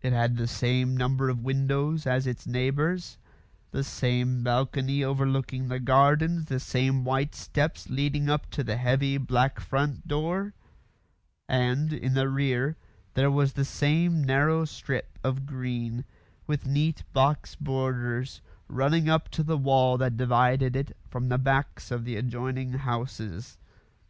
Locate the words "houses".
22.72-23.58